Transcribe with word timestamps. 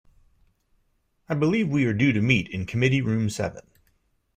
I 1.29 1.35
believe 1.35 1.69
we 1.69 1.85
are 1.85 1.93
due 1.93 2.11
to 2.11 2.21
meet 2.23 2.47
in 2.49 2.65
committee 2.65 3.03
room 3.03 3.29
seven. 3.29 3.61